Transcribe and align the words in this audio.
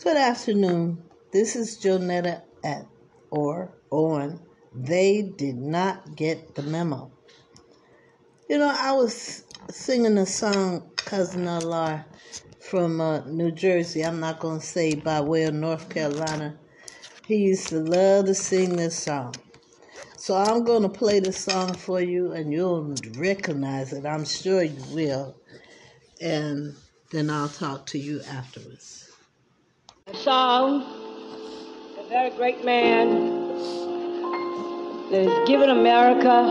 Good 0.00 0.16
afternoon. 0.16 1.02
This 1.32 1.56
is 1.56 1.76
Jonetta 1.76 2.42
at 2.62 2.86
or 3.32 3.74
on. 3.90 4.38
They 4.72 5.22
did 5.22 5.56
not 5.56 6.14
get 6.14 6.54
the 6.54 6.62
memo. 6.62 7.10
You 8.48 8.58
know, 8.58 8.72
I 8.72 8.92
was 8.92 9.42
singing 9.72 10.16
a 10.18 10.24
song, 10.24 10.92
Cousin 10.94 11.48
Allah, 11.48 12.06
from 12.60 13.00
uh, 13.00 13.24
New 13.26 13.50
Jersey. 13.50 14.04
I'm 14.04 14.20
not 14.20 14.38
going 14.38 14.60
to 14.60 14.66
say 14.66 14.94
by 14.94 15.20
way 15.20 15.42
of 15.42 15.54
North 15.54 15.88
Carolina. 15.88 16.56
He 17.26 17.38
used 17.38 17.66
to 17.70 17.80
love 17.80 18.26
to 18.26 18.34
sing 18.34 18.76
this 18.76 18.96
song. 18.96 19.34
So 20.16 20.36
I'm 20.36 20.62
going 20.62 20.82
to 20.82 20.88
play 20.88 21.18
the 21.18 21.32
song 21.32 21.74
for 21.74 22.00
you 22.00 22.30
and 22.30 22.52
you'll 22.52 22.94
recognize 23.16 23.92
it. 23.92 24.06
I'm 24.06 24.24
sure 24.24 24.62
you 24.62 24.84
will. 24.94 25.34
And 26.20 26.76
then 27.10 27.30
I'll 27.30 27.48
talk 27.48 27.86
to 27.86 27.98
you 27.98 28.20
afterwards. 28.30 29.07
A 30.10 30.16
song, 30.16 30.84
a 31.98 32.08
very 32.08 32.30
great 32.30 32.64
man 32.64 33.48
that 35.10 35.28
has 35.28 35.46
given 35.46 35.68
America 35.68 36.46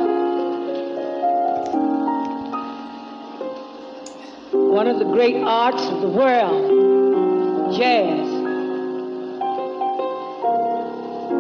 one 4.52 4.88
of 4.88 5.00
the 5.00 5.05
great 5.05 5.38
arts 5.38 5.81
of 5.88 6.02
the 6.02 6.08
world, 6.08 7.76
jazz. 7.76 8.30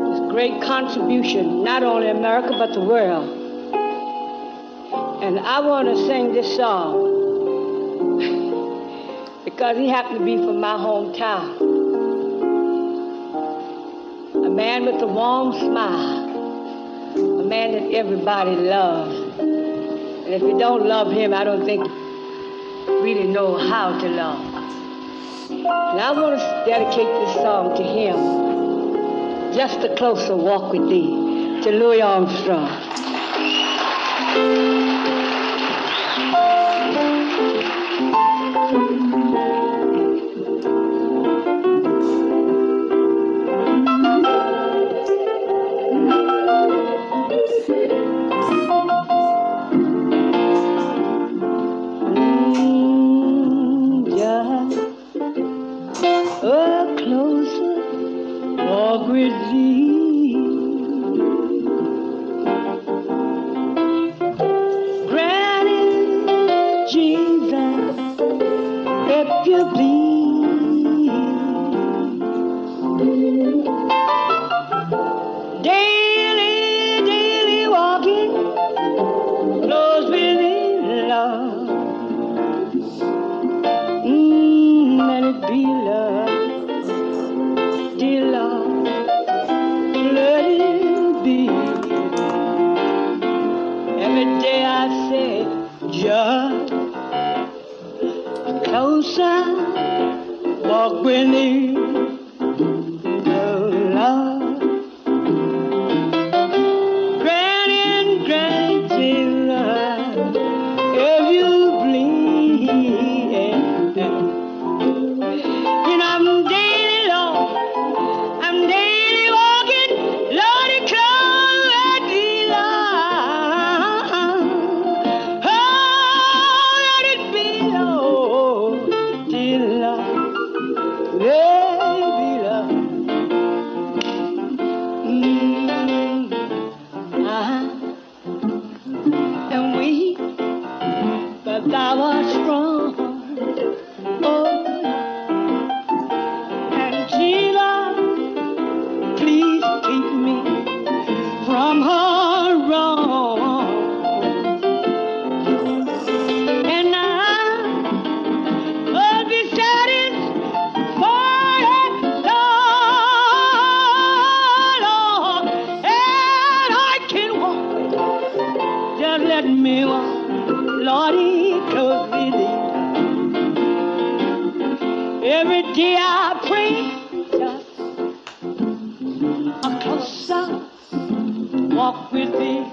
His 0.09 0.31
great 0.31 0.59
contribution, 0.63 1.63
not 1.63 1.83
only 1.83 2.09
America, 2.09 2.55
but 2.57 2.73
the 2.73 2.81
world. 2.81 3.29
And 5.21 5.39
I 5.39 5.59
want 5.59 5.87
to 5.87 6.07
sing 6.07 6.33
this 6.33 6.55
song 6.55 6.97
because 9.45 9.77
he 9.77 9.87
happened 9.87 10.17
to 10.17 10.25
be 10.25 10.37
from 10.37 10.59
my 10.59 10.77
hometown 10.77 11.86
man 14.57 14.85
with 14.87 14.99
a 15.03 15.07
warm 15.07 15.53
smile, 15.53 17.13
a 17.41 17.43
man 17.43 17.73
that 17.73 17.93
everybody 17.93 18.55
loves. 18.55 19.13
And 19.37 20.33
if 20.33 20.41
you 20.41 20.57
don't 20.57 20.87
love 20.87 21.11
him, 21.11 21.31
I 21.31 21.43
don't 21.43 21.63
think 21.63 21.85
you 21.85 23.03
really 23.03 23.27
know 23.27 23.55
how 23.69 23.99
to 23.99 24.09
love. 24.09 24.41
And 25.51 26.01
I 26.01 26.11
want 26.11 26.39
to 26.39 26.63
dedicate 26.65 27.05
this 27.05 27.35
song 27.35 27.77
to 27.77 27.83
him, 27.83 29.53
Just 29.53 29.77
a 29.83 29.95
Closer 29.95 30.35
Walk 30.35 30.73
with 30.73 30.89
Thee, 30.89 31.61
to 31.61 31.69
Louis 31.69 32.01
Armstrong. 32.01 32.67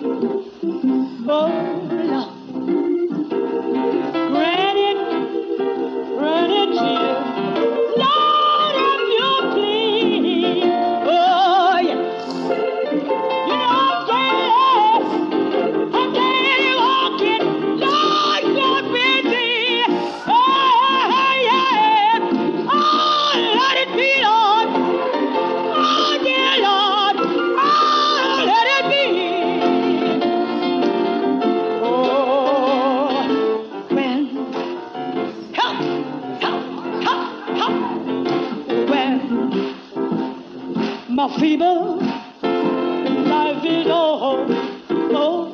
Thank 0.00 0.22
you. 0.24 0.43
my 41.14 41.28
fever, 41.38 41.64
life 42.42 43.64
is 43.64 43.86
all. 43.86 44.46
Oh. 45.16 45.53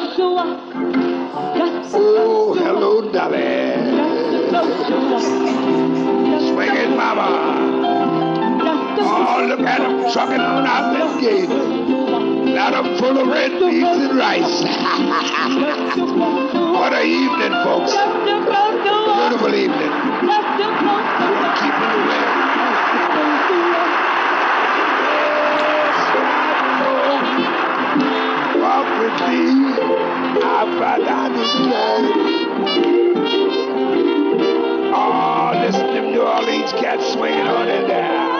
Oh, 0.00 0.54
hello, 2.56 3.10
darling. 3.10 4.30
Just 4.30 4.44
a 4.44 4.48
closer 4.48 5.00
walk. 5.00 5.18
Just 5.18 5.26
a 5.26 6.40
Swing 6.54 6.70
it, 6.76 6.90
mama. 6.96 7.26
Oh, 9.00 9.44
look 9.48 9.58
at 9.60 9.78
them 9.80 10.12
trucking 10.12 10.38
on 10.40 10.66
out 10.66 10.92
that 10.94 11.20
gate. 11.20 11.48
Got 11.48 12.70
them 12.74 12.96
full 12.98 13.18
of 13.18 13.26
red 13.26 13.58
beans 13.58 13.84
and 13.84 14.16
rice. 14.16 14.62
what 16.54 16.92
a 16.92 17.02
evening, 17.02 17.52
folks. 17.64 17.92
Beautiful 17.92 19.52
evening. 19.52 19.92
Keeping 21.58 21.90
the 21.90 21.98
rain. 22.06 22.30
Walk 28.62 28.86
got 30.40 30.98
down 31.04 31.32
this 31.32 31.48
Oh, 34.94 35.52
listen 35.64 35.86
to 35.86 35.92
them 35.92 36.12
New 36.12 36.22
Orleans 36.22 36.72
cats 36.72 37.12
swinging 37.12 37.46
on 37.46 37.68
in 37.68 37.88
there. 37.88 38.37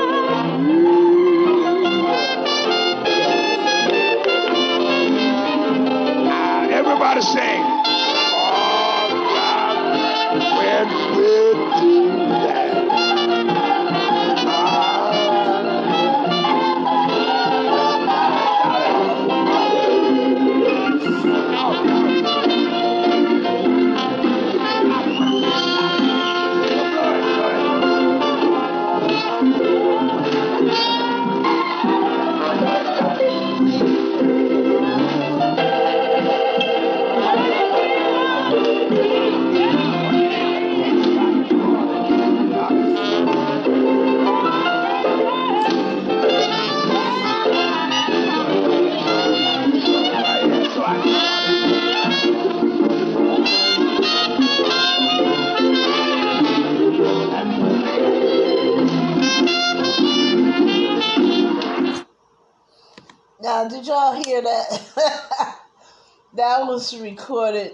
Hear 64.43 64.53
that? 64.69 65.59
that 66.35 66.67
was 66.67 66.99
recorded 66.99 67.73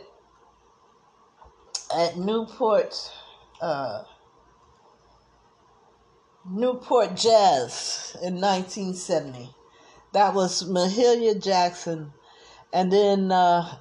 at 1.94 2.16
Newport, 2.16 2.94
uh, 3.60 4.02
Newport 6.50 7.16
Jazz 7.16 8.16
in 8.22 8.40
1970. 8.40 9.50
That 10.12 10.34
was 10.34 10.68
Mahalia 10.68 11.42
Jackson, 11.42 12.12
and 12.72 12.92
then 12.92 13.32
uh, 13.32 13.78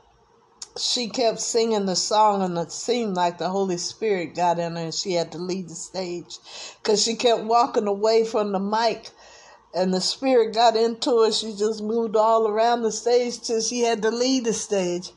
she 0.78 1.08
kept 1.08 1.40
singing 1.40 1.86
the 1.86 1.96
song, 1.96 2.42
and 2.42 2.58
it 2.58 2.72
seemed 2.72 3.16
like 3.16 3.38
the 3.38 3.50
Holy 3.50 3.78
Spirit 3.78 4.36
got 4.36 4.58
in 4.58 4.76
her, 4.76 4.84
and 4.84 4.94
she 4.94 5.14
had 5.14 5.32
to 5.34 5.38
leave 5.38 5.70
the 5.70 5.76
stage 5.76 6.40
because 6.82 7.04
she 7.04 7.16
kept 7.16 7.44
walking 7.44 7.88
away 7.88 8.26
from 8.26 8.52
the 8.52 8.60
mic 8.60 9.12
and 9.74 9.94
the 9.94 10.02
spirit 10.02 10.54
got 10.54 10.76
into 10.76 11.24
her. 11.24 11.32
She 11.32 11.54
just 11.56 11.82
moved 11.82 12.16
all 12.16 12.48
around 12.48 12.84
the 12.84 12.92
stage 12.92 13.42
till 13.42 13.62
she 13.62 13.82
had 13.82 14.02
to 14.04 14.12
leave 14.12 14.44
the 14.44 14.54
stage. 14.54 15.12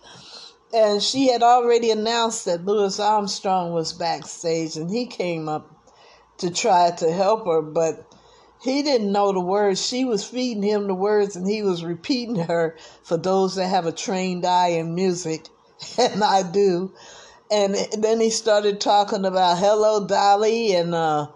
And 0.75 1.03
she 1.03 1.29
had 1.29 1.43
already 1.43 1.91
announced 1.91 2.45
that 2.45 2.65
Louis 2.65 2.99
Armstrong 2.99 3.73
was 3.73 3.93
backstage, 3.93 4.77
and 4.77 4.91
he 4.91 5.07
came 5.07 5.49
up 5.49 5.71
to 6.39 6.51
try 6.51 6.91
to 6.91 7.13
help 7.13 7.47
her, 7.47 7.63
but 7.63 8.05
he 8.63 8.83
didn't 8.83 9.13
know 9.13 9.33
the 9.33 9.41
words. 9.41 9.85
She 9.85 10.05
was 10.05 10.25
feeding 10.25 10.63
him 10.63 10.87
the 10.87 10.95
words, 10.95 11.37
and 11.37 11.49
he 11.49 11.63
was 11.63 11.85
repeating 11.85 12.37
her 12.37 12.77
for 13.05 13.17
those 13.17 13.55
that 13.55 13.69
have 13.69 13.87
a 13.87 13.93
trained 13.93 14.45
eye 14.45 14.69
in 14.69 14.95
music, 14.95 15.49
and 15.99 16.23
I 16.23 16.43
do. 16.43 16.93
And 17.51 17.77
then 17.97 18.21
he 18.21 18.31
started 18.31 18.81
talking 18.81 19.25
about 19.25 19.59
"Hello, 19.59 20.07
Dolly," 20.07 20.75
and 20.75 20.95
uh, 20.95 21.29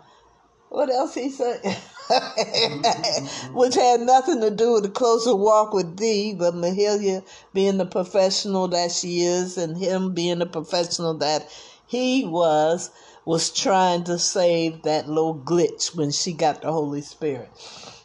what 0.68 0.90
else 0.90 1.14
he 1.14 1.30
said? 1.30 1.78
which 3.52 3.74
had 3.74 4.00
nothing 4.00 4.40
to 4.40 4.50
do 4.50 4.74
with 4.74 4.82
the 4.82 4.90
closer 4.90 5.34
walk 5.34 5.72
with 5.72 5.96
thee, 5.96 6.34
but 6.36 6.54
Mahalia 6.54 7.24
being 7.52 7.78
the 7.78 7.86
professional 7.86 8.68
that 8.68 8.90
she 8.90 9.20
is, 9.20 9.56
and 9.56 9.76
him 9.76 10.12
being 10.12 10.40
the 10.40 10.46
professional 10.46 11.14
that 11.18 11.48
he 11.86 12.24
was, 12.24 12.90
was 13.24 13.50
trying 13.50 14.04
to 14.04 14.18
save 14.18 14.82
that 14.82 15.08
little 15.08 15.36
glitch 15.36 15.94
when 15.94 16.10
she 16.10 16.32
got 16.32 16.62
the 16.62 16.72
Holy 16.72 17.02
Spirit. 17.02 17.48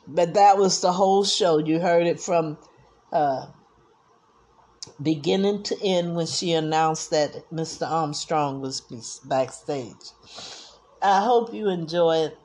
But 0.07 0.35
that 0.35 0.57
was 0.57 0.81
the 0.81 0.91
whole 0.91 1.23
show. 1.23 1.57
You 1.57 1.79
heard 1.79 2.05
it 2.05 2.19
from 2.19 2.57
uh, 3.11 3.47
beginning 5.01 5.63
to 5.63 5.77
end 5.83 6.15
when 6.15 6.27
she 6.27 6.53
announced 6.53 7.09
that 7.09 7.49
Mr. 7.51 7.89
Armstrong 7.89 8.61
was 8.61 8.81
backstage. 9.25 10.11
I 11.01 11.23
hope 11.23 11.53
you 11.53 11.69
enjoy 11.69 12.17
it 12.17 12.37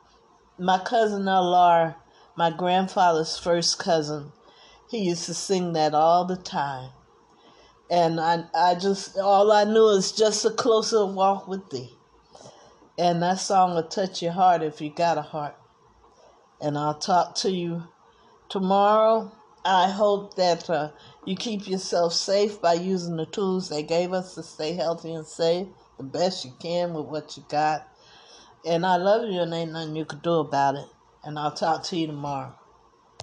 my 0.61 0.79
cousin 0.79 1.23
Alar, 1.23 1.97
my 2.37 2.50
grandfather's 2.50 3.38
first 3.38 3.79
cousin, 3.79 4.33
he 4.90 4.99
used 4.99 5.25
to 5.25 5.35
sing 5.35 5.73
that 5.73 5.95
all 5.95 6.26
the 6.26 6.37
time. 6.37 6.90
And 7.90 8.21
I, 8.21 8.45
I 8.55 8.75
just, 8.75 9.17
all 9.17 9.50
I 9.50 9.64
knew 9.64 9.88
is 9.88 10.12
just 10.12 10.45
a 10.45 10.50
closer 10.50 11.07
walk 11.07 11.49
with 11.49 11.71
thee. 11.71 11.90
And 12.99 13.23
that 13.23 13.40
song 13.40 13.75
will 13.75 13.85
touch 13.85 14.21
your 14.21 14.33
heart 14.33 14.62
if 14.62 14.81
you 14.83 14.90
got 14.90 15.17
a 15.17 15.23
heart. 15.23 15.57
And 16.61 16.76
I'll 16.76 16.99
talk 16.99 17.35
to 17.37 17.50
you 17.50 17.85
tomorrow. 18.50 19.33
I 19.64 19.90
hope 19.90 20.37
that 20.37 20.69
uh, 20.69 20.90
you 21.25 21.37
keep 21.37 21.67
yourself 21.67 22.12
safe 22.12 22.61
by 22.61 22.75
using 22.75 23.17
the 23.17 23.26
tools 23.26 23.69
they 23.69 23.83
gave 23.83 24.12
us 24.12 24.35
to 24.35 24.43
stay 24.43 24.75
healthy 24.75 25.14
and 25.14 25.26
safe 25.26 25.69
the 25.97 26.05
best 26.05 26.45
you 26.45 26.52
can 26.61 26.93
with 26.93 27.07
what 27.07 27.37
you 27.37 27.45
got. 27.49 27.89
And 28.67 28.87
I 28.87 28.97
love 28.97 29.31
you, 29.31 29.40
and 29.40 29.55
ain't 29.55 29.73
nothing 29.73 29.97
you 29.97 30.07
can 30.07 30.21
do 30.21 30.35
about 30.35 30.76
it. 30.76 30.87
And 31.25 31.38
I'll 31.38 31.52
talk 31.52 31.85
to 31.85 31.97
you 31.99 32.09
tomorrow. 32.09 32.55